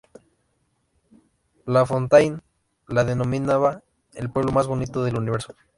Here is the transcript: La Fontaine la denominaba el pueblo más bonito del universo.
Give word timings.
La 1.67 1.85
Fontaine 1.85 2.39
la 2.87 3.03
denominaba 3.03 3.83
el 4.15 4.31
pueblo 4.31 4.51
más 4.51 4.65
bonito 4.65 5.03
del 5.03 5.15
universo. 5.19 5.53